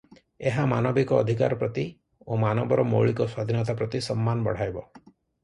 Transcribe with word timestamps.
ଏହା 0.51 0.61
ମାନବିକ 0.69 1.19
ଅଧିକାର 1.25 1.57
ପ୍ରତି 1.63 1.83
ଓ 1.91 2.39
ମାନବର 2.45 2.87
ମୌଳିକ 2.95 3.29
ସ୍ୱାଧୀନତା 3.29 3.79
ପ୍ରତି 3.83 4.03
ସମ୍ମାନ 4.09 4.45
ବଢ଼ାଇବ। 4.51 4.87